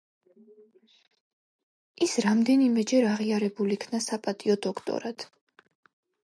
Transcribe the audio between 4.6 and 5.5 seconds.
დოქტორად.